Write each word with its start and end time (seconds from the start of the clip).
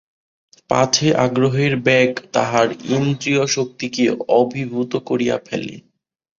পাছে 0.69 1.07
আগ্রহের 1.25 1.73
বেগ 1.85 2.09
তাহার 2.33 2.67
ইন্দ্রিয়শক্তিকে 2.95 4.05
অভিভূত 4.33 4.91
করিয়া 5.07 5.37
ফেলে। 5.47 5.75